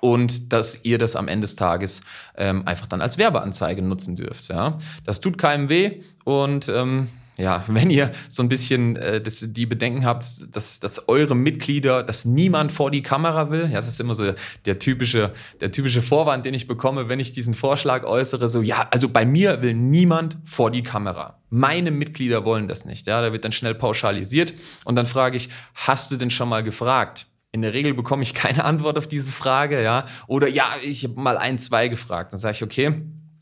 und 0.00 0.52
dass 0.52 0.84
ihr 0.84 0.98
das 0.98 1.16
am 1.16 1.28
Ende 1.28 1.44
des 1.44 1.56
Tages 1.56 2.02
ähm, 2.36 2.66
einfach 2.66 2.86
dann 2.86 3.00
als 3.00 3.18
Werbeanzeige 3.18 3.82
nutzen 3.82 4.16
dürft. 4.16 4.48
Ja? 4.48 4.78
Das 5.04 5.20
tut 5.20 5.38
keinem 5.38 5.68
weh 5.68 6.00
und 6.24 6.68
ähm, 6.68 7.08
ja, 7.36 7.64
wenn 7.68 7.90
ihr 7.90 8.12
so 8.28 8.42
ein 8.42 8.48
bisschen 8.48 8.96
äh, 8.96 9.20
das, 9.20 9.44
die 9.46 9.66
Bedenken 9.66 10.04
habt, 10.04 10.24
dass, 10.54 10.80
dass 10.80 11.08
eure 11.08 11.34
Mitglieder, 11.34 12.02
dass 12.02 12.24
niemand 12.24 12.72
vor 12.72 12.90
die 12.90 13.02
Kamera 13.02 13.50
will, 13.50 13.68
ja, 13.70 13.76
das 13.76 13.88
ist 13.88 14.00
immer 14.00 14.14
so 14.14 14.32
der 14.64 14.78
typische, 14.78 15.32
der 15.60 15.70
typische 15.70 16.02
Vorwand, 16.02 16.46
den 16.46 16.54
ich 16.54 16.66
bekomme, 16.66 17.08
wenn 17.08 17.20
ich 17.20 17.32
diesen 17.32 17.54
Vorschlag 17.54 18.04
äußere, 18.04 18.48
so, 18.48 18.62
ja, 18.62 18.88
also 18.90 19.08
bei 19.08 19.24
mir 19.24 19.62
will 19.62 19.74
niemand 19.74 20.38
vor 20.44 20.70
die 20.70 20.82
Kamera. 20.82 21.40
Meine 21.50 21.90
Mitglieder 21.90 22.44
wollen 22.44 22.68
das 22.68 22.84
nicht, 22.84 23.06
ja, 23.06 23.20
da 23.20 23.32
wird 23.32 23.44
dann 23.44 23.52
schnell 23.52 23.74
pauschalisiert 23.74 24.54
und 24.84 24.96
dann 24.96 25.06
frage 25.06 25.36
ich, 25.36 25.48
hast 25.74 26.10
du 26.10 26.16
denn 26.16 26.30
schon 26.30 26.48
mal 26.48 26.62
gefragt? 26.62 27.26
In 27.52 27.62
der 27.62 27.72
Regel 27.72 27.94
bekomme 27.94 28.22
ich 28.22 28.34
keine 28.34 28.64
Antwort 28.66 28.98
auf 28.98 29.08
diese 29.08 29.32
Frage, 29.32 29.82
ja, 29.82 30.06
oder 30.26 30.48
ja, 30.48 30.74
ich 30.82 31.04
habe 31.04 31.20
mal 31.20 31.38
ein, 31.38 31.58
zwei 31.58 31.88
gefragt, 31.88 32.32
dann 32.32 32.40
sage 32.40 32.56
ich, 32.56 32.62
okay, 32.62 32.92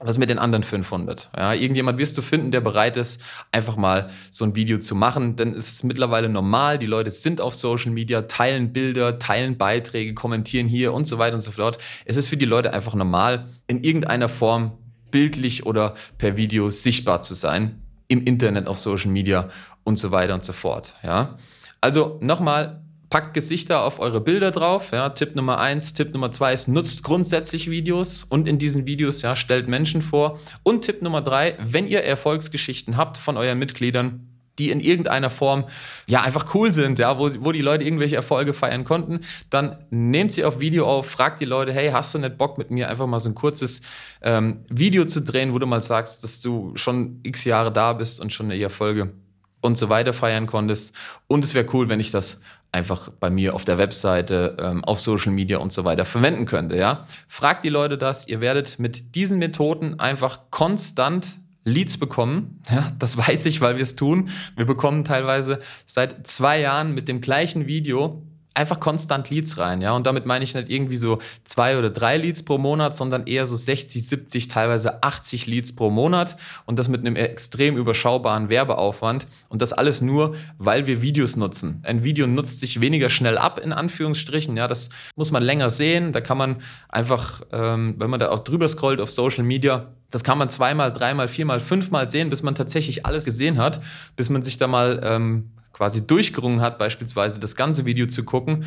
was 0.06 0.18
mit 0.18 0.28
den 0.28 0.38
anderen 0.38 0.62
500? 0.62 1.30
Ja, 1.36 1.54
irgendjemand 1.54 1.98
wirst 1.98 2.16
du 2.18 2.22
finden, 2.22 2.50
der 2.50 2.60
bereit 2.60 2.96
ist, 2.96 3.22
einfach 3.52 3.76
mal 3.76 4.10
so 4.30 4.44
ein 4.44 4.54
Video 4.54 4.78
zu 4.78 4.94
machen. 4.94 5.36
Denn 5.36 5.54
es 5.54 5.68
ist 5.68 5.84
mittlerweile 5.84 6.28
normal. 6.28 6.78
Die 6.78 6.86
Leute 6.86 7.10
sind 7.10 7.40
auf 7.40 7.54
Social 7.54 7.90
Media, 7.90 8.22
teilen 8.22 8.72
Bilder, 8.72 9.18
teilen 9.18 9.56
Beiträge, 9.56 10.14
kommentieren 10.14 10.68
hier 10.68 10.92
und 10.92 11.06
so 11.06 11.18
weiter 11.18 11.34
und 11.34 11.40
so 11.40 11.50
fort. 11.50 11.78
Es 12.04 12.16
ist 12.16 12.28
für 12.28 12.36
die 12.36 12.44
Leute 12.44 12.72
einfach 12.72 12.94
normal, 12.94 13.46
in 13.66 13.82
irgendeiner 13.82 14.28
Form 14.28 14.72
bildlich 15.10 15.64
oder 15.64 15.94
per 16.18 16.36
Video 16.36 16.70
sichtbar 16.70 17.22
zu 17.22 17.34
sein. 17.34 17.80
Im 18.08 18.24
Internet, 18.24 18.66
auf 18.66 18.78
Social 18.78 19.10
Media 19.10 19.48
und 19.82 19.96
so 19.96 20.10
weiter 20.10 20.34
und 20.34 20.44
so 20.44 20.52
fort. 20.52 20.96
Ja. 21.02 21.36
Also 21.80 22.18
nochmal, 22.20 22.83
packt 23.14 23.32
Gesichter 23.32 23.84
auf 23.84 24.00
eure 24.00 24.20
Bilder 24.20 24.50
drauf. 24.50 24.90
Ja, 24.90 25.08
Tipp 25.10 25.36
Nummer 25.36 25.60
eins. 25.60 25.94
Tipp 25.94 26.12
Nummer 26.12 26.32
zwei 26.32 26.52
ist, 26.52 26.66
nutzt 26.66 27.04
grundsätzlich 27.04 27.70
Videos 27.70 28.24
und 28.28 28.48
in 28.48 28.58
diesen 28.58 28.86
Videos 28.86 29.22
ja, 29.22 29.36
stellt 29.36 29.68
Menschen 29.68 30.02
vor. 30.02 30.36
Und 30.64 30.84
Tipp 30.84 31.00
Nummer 31.00 31.22
drei, 31.22 31.56
wenn 31.62 31.86
ihr 31.86 32.02
Erfolgsgeschichten 32.02 32.96
habt 32.96 33.16
von 33.16 33.36
euren 33.36 33.56
Mitgliedern, 33.60 34.26
die 34.58 34.70
in 34.70 34.80
irgendeiner 34.80 35.30
Form 35.30 35.66
ja 36.08 36.22
einfach 36.22 36.52
cool 36.56 36.72
sind, 36.72 36.98
ja, 36.98 37.16
wo, 37.16 37.30
wo 37.38 37.52
die 37.52 37.62
Leute 37.62 37.84
irgendwelche 37.84 38.16
Erfolge 38.16 38.52
feiern 38.52 38.82
konnten, 38.82 39.20
dann 39.48 39.78
nehmt 39.90 40.32
sie 40.32 40.44
auf 40.44 40.58
Video 40.58 40.84
auf, 40.84 41.08
fragt 41.08 41.40
die 41.40 41.44
Leute, 41.44 41.72
hey, 41.72 41.90
hast 41.90 42.14
du 42.14 42.18
nicht 42.18 42.36
Bock 42.36 42.58
mit 42.58 42.72
mir 42.72 42.88
einfach 42.88 43.06
mal 43.06 43.20
so 43.20 43.28
ein 43.28 43.36
kurzes 43.36 43.82
ähm, 44.22 44.64
Video 44.68 45.04
zu 45.04 45.22
drehen, 45.22 45.52
wo 45.52 45.60
du 45.60 45.68
mal 45.68 45.82
sagst, 45.82 46.24
dass 46.24 46.40
du 46.40 46.72
schon 46.74 47.20
x 47.22 47.44
Jahre 47.44 47.70
da 47.70 47.92
bist 47.92 48.18
und 48.18 48.32
schon 48.32 48.46
eine 48.46 48.60
Erfolge 48.60 49.12
und 49.60 49.78
so 49.78 49.88
weiter 49.88 50.12
feiern 50.12 50.46
konntest. 50.46 50.94
Und 51.26 51.42
es 51.42 51.54
wäre 51.54 51.66
cool, 51.72 51.88
wenn 51.88 51.98
ich 51.98 52.10
das 52.10 52.40
einfach 52.74 53.08
bei 53.08 53.30
mir 53.30 53.54
auf 53.54 53.64
der 53.64 53.78
Webseite, 53.78 54.56
ähm, 54.60 54.84
auf 54.84 54.98
Social 54.98 55.32
Media 55.32 55.58
und 55.58 55.72
so 55.72 55.84
weiter 55.84 56.04
verwenden 56.04 56.44
könnte. 56.44 56.76
Ja? 56.76 57.06
Fragt 57.28 57.64
die 57.64 57.68
Leute 57.68 57.96
das, 57.96 58.28
ihr 58.28 58.40
werdet 58.40 58.78
mit 58.78 59.14
diesen 59.14 59.38
Methoden 59.38 60.00
einfach 60.00 60.50
konstant 60.50 61.38
Leads 61.64 61.96
bekommen. 61.98 62.60
Ja, 62.70 62.90
das 62.98 63.16
weiß 63.16 63.46
ich, 63.46 63.60
weil 63.60 63.76
wir 63.76 63.82
es 63.82 63.94
tun. 63.94 64.30
Wir 64.56 64.64
bekommen 64.64 65.04
teilweise 65.04 65.60
seit 65.86 66.26
zwei 66.26 66.60
Jahren 66.60 66.94
mit 66.94 67.08
dem 67.08 67.20
gleichen 67.20 67.66
Video 67.66 68.22
einfach 68.54 68.78
konstant 68.78 69.30
Leads 69.30 69.58
rein, 69.58 69.80
ja. 69.82 69.92
Und 69.92 70.06
damit 70.06 70.26
meine 70.26 70.44
ich 70.44 70.54
nicht 70.54 70.70
irgendwie 70.70 70.96
so 70.96 71.18
zwei 71.44 71.78
oder 71.78 71.90
drei 71.90 72.16
Leads 72.16 72.44
pro 72.44 72.56
Monat, 72.56 72.96
sondern 72.96 73.26
eher 73.26 73.46
so 73.46 73.56
60, 73.56 74.06
70, 74.06 74.48
teilweise 74.48 75.02
80 75.02 75.46
Leads 75.46 75.74
pro 75.74 75.90
Monat 75.90 76.36
und 76.64 76.78
das 76.78 76.88
mit 76.88 77.00
einem 77.00 77.16
extrem 77.16 77.76
überschaubaren 77.76 78.48
Werbeaufwand. 78.48 79.26
Und 79.48 79.60
das 79.60 79.72
alles 79.72 80.00
nur, 80.00 80.36
weil 80.58 80.86
wir 80.86 81.02
Videos 81.02 81.36
nutzen. 81.36 81.80
Ein 81.82 82.04
Video 82.04 82.26
nutzt 82.26 82.60
sich 82.60 82.80
weniger 82.80 83.10
schnell 83.10 83.38
ab, 83.38 83.60
in 83.60 83.72
Anführungsstrichen, 83.72 84.56
ja. 84.56 84.68
Das 84.68 84.90
muss 85.16 85.32
man 85.32 85.42
länger 85.42 85.70
sehen. 85.70 86.12
Da 86.12 86.20
kann 86.20 86.38
man 86.38 86.56
einfach, 86.88 87.42
ähm, 87.52 87.96
wenn 87.98 88.10
man 88.10 88.20
da 88.20 88.30
auch 88.30 88.44
drüber 88.44 88.68
scrollt 88.68 89.00
auf 89.00 89.10
Social 89.10 89.44
Media, 89.44 89.88
das 90.10 90.22
kann 90.22 90.38
man 90.38 90.48
zweimal, 90.48 90.92
dreimal, 90.92 91.26
viermal, 91.26 91.58
fünfmal 91.58 92.08
sehen, 92.08 92.30
bis 92.30 92.44
man 92.44 92.54
tatsächlich 92.54 93.04
alles 93.04 93.24
gesehen 93.24 93.58
hat, 93.58 93.80
bis 94.14 94.30
man 94.30 94.44
sich 94.44 94.58
da 94.58 94.68
mal 94.68 95.00
ähm, 95.02 95.50
quasi 95.74 96.06
durchgerungen 96.06 96.62
hat, 96.62 96.78
beispielsweise 96.78 97.38
das 97.38 97.54
ganze 97.56 97.84
Video 97.84 98.06
zu 98.06 98.24
gucken. 98.24 98.64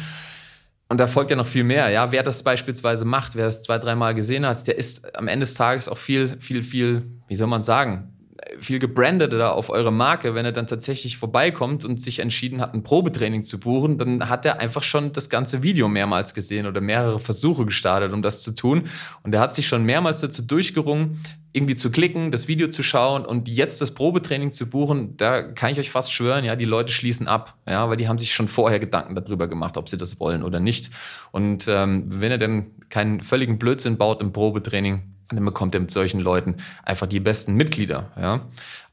Und 0.90 1.00
da 1.00 1.08
folgt 1.08 1.32
ja 1.32 1.36
noch 1.36 1.48
viel 1.48 1.64
mehr. 1.64 1.90
Ja, 1.90 2.12
wer 2.12 2.22
das 2.22 2.44
beispielsweise 2.44 3.04
macht, 3.04 3.36
wer 3.36 3.46
das 3.46 3.64
zwei, 3.64 3.80
dreimal 3.80 4.14
gesehen 4.14 4.46
hat, 4.46 4.68
der 4.68 4.78
ist 4.78 5.16
am 5.18 5.28
Ende 5.28 5.46
des 5.46 5.56
Tages 5.56 5.90
auch 5.90 5.98
viel, 5.98 6.40
viel, 6.40 6.64
viel, 6.64 7.02
wie 7.28 7.36
soll 7.36 7.48
man 7.48 7.64
sagen, 7.64 8.14
viel 8.60 8.80
gebrandeter 8.80 9.54
auf 9.54 9.70
eure 9.70 9.92
Marke, 9.92 10.36
wenn 10.36 10.46
er 10.46 10.52
dann 10.52 10.68
tatsächlich 10.68 11.18
vorbeikommt 11.18 11.86
und 11.86 12.02
sich 12.02 12.20
entschieden 12.20 12.62
hat, 12.62 12.74
ein 12.74 12.84
Probetraining 12.84 13.44
zu 13.44 13.60
buchen, 13.60 13.98
dann 13.98 14.30
hat 14.30 14.46
er 14.46 14.60
einfach 14.60 14.84
schon 14.84 15.12
das 15.12 15.30
ganze 15.30 15.64
Video 15.64 15.88
mehrmals 15.88 16.34
gesehen 16.34 16.66
oder 16.66 16.82
mehrere 16.82 17.20
Versuche 17.20 17.66
gestartet, 17.66 18.14
um 18.14 18.22
das 18.22 18.44
zu 18.44 18.54
tun. 18.54 18.84
Und 19.24 19.34
er 19.34 19.42
hat 19.42 19.54
sich 19.54 19.68
schon 19.68 19.84
mehrmals 19.84 20.22
dazu 20.22 20.42
durchgerungen, 20.42 21.20
irgendwie 21.54 21.76
zu 21.76 21.90
klicken, 21.92 22.32
das 22.32 22.48
Video 22.48 22.68
zu 22.68 22.84
schauen 22.84 23.26
und 23.26 23.50
jetzt 23.50 23.82
das 23.82 23.92
Probetraining 23.92 24.52
zu 24.52 24.70
buchen, 24.70 25.18
da 25.18 25.42
kann 25.42 25.72
ich 25.72 25.80
euch 25.80 25.90
fast 25.90 26.14
schwören, 26.14 26.46
ja, 26.46 26.56
die 26.56 26.66
Leute 26.66 26.94
schließen 26.94 27.28
ab, 27.28 27.56
ja, 27.68 27.90
weil 27.90 27.98
die 27.98 28.08
haben 28.08 28.20
sich 28.20 28.34
schon 28.34 28.48
vorher 28.48 28.80
Gedanken 28.80 29.16
darüber 29.16 29.48
gemacht, 29.48 29.78
ob 29.78 29.90
sie 29.90 29.98
das 29.98 30.20
wollen 30.20 30.44
oder 30.44 30.60
nicht. 30.60 30.92
Und 31.32 31.66
ähm, 31.68 32.04
wenn 32.08 32.32
er 32.32 32.38
dann 32.38 32.68
keinen 32.90 33.22
völligen 33.22 33.58
Blödsinn 33.58 33.98
baut 33.98 34.22
im 34.22 34.32
Probetraining, 34.32 35.02
dann 35.30 35.46
bekommt 35.46 35.76
er 35.76 35.82
mit 35.82 35.92
solchen 35.92 36.20
Leuten 36.20 36.56
einfach 36.84 37.08
die 37.08 37.20
besten 37.20 37.56
Mitglieder. 37.56 38.12
Ja. 38.20 38.42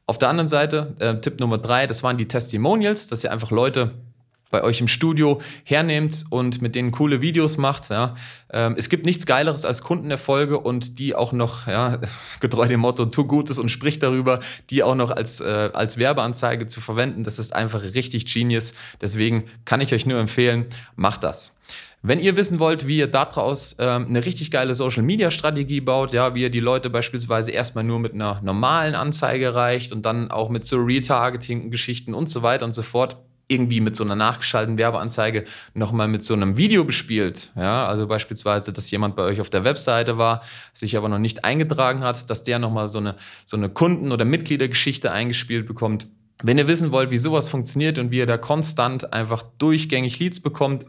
Auf 0.07 0.17
der 0.17 0.29
anderen 0.29 0.47
Seite, 0.47 0.95
äh, 0.99 1.15
Tipp 1.15 1.39
Nummer 1.39 1.57
drei, 1.57 1.87
das 1.87 2.03
waren 2.03 2.17
die 2.17 2.27
Testimonials, 2.27 3.07
dass 3.07 3.23
ihr 3.23 3.31
einfach 3.31 3.51
Leute 3.51 3.91
bei 4.51 4.63
euch 4.63 4.79
im 4.79 4.87
Studio 4.87 5.41
hernehmt 5.63 6.25
und 6.29 6.61
mit 6.61 6.75
denen 6.75 6.91
coole 6.91 7.19
Videos 7.19 7.57
macht. 7.57 7.89
Ja. 7.89 8.15
Ähm, 8.51 8.75
es 8.77 8.87
gibt 8.89 9.05
nichts 9.05 9.25
Geileres 9.25 9.65
als 9.65 9.81
Kundenerfolge 9.81 10.59
und 10.59 10.99
die 10.99 11.15
auch 11.15 11.31
noch, 11.33 11.67
ja, 11.67 11.99
getreu 12.39 12.67
dem 12.67 12.79
Motto, 12.79 13.05
tu 13.07 13.25
Gutes 13.25 13.59
und 13.59 13.69
sprich 13.69 13.99
darüber, 13.99 14.39
die 14.69 14.83
auch 14.83 14.95
noch 14.95 15.11
als, 15.11 15.41
äh, 15.41 15.71
als 15.73 15.97
Werbeanzeige 15.97 16.67
zu 16.67 16.79
verwenden. 16.79 17.23
Das 17.23 17.39
ist 17.39 17.53
einfach 17.53 17.81
richtig 17.81 18.31
genius. 18.31 18.73
Deswegen 19.01 19.45
kann 19.65 19.81
ich 19.81 19.93
euch 19.93 20.05
nur 20.05 20.19
empfehlen, 20.19 20.67
macht 20.95 21.23
das. 21.23 21.57
Wenn 22.07 22.19
ihr 22.19 22.37
wissen 22.37 22.59
wollt, 22.59 22.85
wie 22.85 22.99
ihr 22.99 23.07
daraus 23.07 23.77
ähm, 23.79 24.05
eine 24.07 24.23
richtig 24.23 24.51
geile 24.51 24.75
Social-Media-Strategie 24.75 25.81
baut, 25.81 26.13
ja, 26.13 26.35
wie 26.35 26.43
ihr 26.43 26.51
die 26.51 26.59
Leute 26.59 26.91
beispielsweise 26.91 27.49
erstmal 27.49 27.83
nur 27.83 27.99
mit 27.99 28.13
einer 28.13 28.39
normalen 28.43 28.93
Anzeige 28.93 29.45
erreicht 29.45 29.91
und 29.91 30.05
dann 30.05 30.29
auch 30.29 30.49
mit 30.49 30.65
so 30.65 30.77
Retargeting-Geschichten 30.77 32.13
und 32.13 32.29
so 32.29 32.43
weiter 32.43 32.65
und 32.65 32.73
so 32.73 32.83
fort, 32.83 33.17
irgendwie 33.47 33.81
mit 33.81 33.95
so 33.95 34.03
einer 34.03 34.15
nachgeschalteten 34.15 34.77
Werbeanzeige 34.77 35.45
nochmal 35.73 36.07
mit 36.07 36.21
so 36.21 36.35
einem 36.35 36.57
Video 36.57 36.83
bespielt. 36.83 37.51
Ja, 37.55 37.87
also 37.87 38.05
beispielsweise, 38.05 38.71
dass 38.71 38.91
jemand 38.91 39.15
bei 39.15 39.23
euch 39.23 39.41
auf 39.41 39.49
der 39.49 39.63
Webseite 39.63 40.19
war, 40.19 40.43
sich 40.73 40.97
aber 40.97 41.09
noch 41.09 41.17
nicht 41.17 41.43
eingetragen 41.43 42.03
hat, 42.03 42.29
dass 42.29 42.43
der 42.43 42.59
nochmal 42.59 42.87
so 42.87 42.99
eine, 42.99 43.15
so 43.47 43.57
eine 43.57 43.69
Kunden- 43.69 44.11
oder 44.11 44.25
Mitgliedergeschichte 44.25 45.11
eingespielt 45.11 45.65
bekommt. 45.65 46.05
Wenn 46.43 46.59
ihr 46.59 46.67
wissen 46.67 46.91
wollt, 46.91 47.09
wie 47.09 47.17
sowas 47.17 47.49
funktioniert 47.49 47.97
und 47.97 48.11
wie 48.11 48.19
ihr 48.19 48.27
da 48.27 48.37
konstant 48.37 49.11
einfach 49.11 49.43
durchgängig 49.57 50.19
Leads 50.19 50.39
bekommt, 50.39 50.85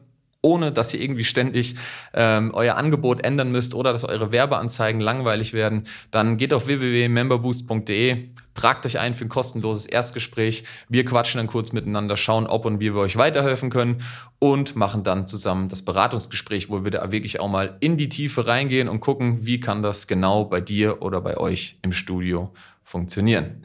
ohne 0.47 0.71
dass 0.71 0.95
ihr 0.95 1.01
irgendwie 1.01 1.25
ständig 1.25 1.75
ähm, 2.15 2.53
euer 2.55 2.77
Angebot 2.77 3.25
ändern 3.25 3.51
müsst 3.51 3.75
oder 3.75 3.93
dass 3.93 4.05
eure 4.05 4.31
Werbeanzeigen 4.31 5.01
langweilig 5.01 5.53
werden, 5.53 5.85
dann 6.13 6.37
geht 6.37 6.55
auf 6.55 6.69
www.memberboost.de, 6.69 8.29
tragt 8.55 8.87
euch 8.87 9.01
ein 9.01 9.13
für 9.15 9.25
ein 9.25 9.29
kostenloses 9.29 9.87
Erstgespräch. 9.87 10.63
Wir 10.89 11.05
quatschen 11.05 11.39
dann 11.39 11.49
kurz 11.49 11.73
miteinander, 11.73 12.17
schauen, 12.17 12.47
ob 12.47 12.65
und 12.65 12.79
wie 12.79 12.95
wir 12.95 13.01
euch 13.01 13.17
weiterhelfen 13.17 13.71
können 13.71 13.99
und 14.39 14.77
machen 14.77 15.03
dann 15.03 15.27
zusammen 15.27 15.69
das 15.69 15.83
Beratungsgespräch, 15.83 16.71
wo 16.71 16.85
wir 16.85 16.93
da 16.93 17.11
wirklich 17.11 17.41
auch 17.41 17.49
mal 17.49 17.77
in 17.81 17.97
die 17.97 18.09
Tiefe 18.09 18.47
reingehen 18.47 18.89
und 18.89 19.01
gucken, 19.01 19.45
wie 19.45 19.59
kann 19.59 19.83
das 19.83 20.07
genau 20.07 20.45
bei 20.45 20.61
dir 20.61 21.03
oder 21.03 21.21
bei 21.21 21.37
euch 21.37 21.79
im 21.83 21.93
Studio 21.93 22.53
funktionieren. 22.85 23.63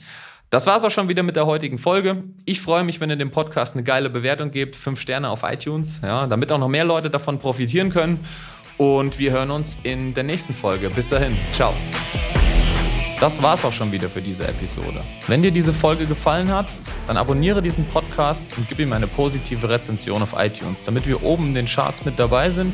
Das 0.52 0.68
war's 0.68 0.84
auch 0.84 0.92
schon 0.92 1.08
wieder 1.08 1.24
mit 1.24 1.38
der 1.38 1.46
heutigen 1.46 1.78
Folge. 1.78 2.26
Ich 2.44 2.60
freue 2.60 2.84
mich, 2.84 3.00
wenn 3.00 3.10
ihr 3.10 3.16
dem 3.16 3.32
Podcast 3.32 3.74
eine 3.74 3.86
geile 3.86 4.10
Bewertung 4.10 4.52
gebt, 4.52 4.76
fünf 4.76 5.00
Sterne 5.00 5.30
auf 5.30 5.44
iTunes, 5.44 6.02
ja, 6.04 6.28
damit 6.28 6.52
auch 6.52 6.58
noch 6.58 6.68
mehr 6.68 6.84
Leute 6.84 7.10
davon 7.10 7.40
profitieren 7.40 7.90
können. 7.90 8.20
Und 8.76 9.18
wir 9.18 9.32
hören 9.32 9.50
uns 9.50 9.78
in 9.84 10.14
der 10.14 10.24
nächsten 10.24 10.54
Folge. 10.54 10.90
Bis 10.90 11.08
dahin, 11.08 11.38
ciao. 11.54 11.74
Das 13.22 13.42
war's 13.42 13.64
auch 13.64 13.72
schon 13.72 13.94
wieder 13.94 14.10
für 14.10 14.22
diese 14.22 14.46
Episode. 14.46 15.00
Wenn 15.28 15.42
dir 15.42 15.52
diese 15.52 15.72
Folge 15.72 16.06
gefallen 16.06 16.50
hat, 16.50 16.68
dann 17.08 17.16
abonniere 17.16 17.62
diesen 17.62 17.86
Podcast 17.86 18.58
und 18.58 18.68
gib 18.68 18.80
ihm 18.80 18.92
eine 18.92 19.08
positive 19.08 19.70
Rezension 19.70 20.22
auf 20.22 20.36
iTunes, 20.38 20.82
damit 20.82 21.08
wir 21.08 21.24
oben 21.24 21.48
in 21.48 21.56
den 21.56 21.66
Charts 21.68 22.04
mit 22.04 22.20
dabei 22.20 22.50
sind 22.50 22.74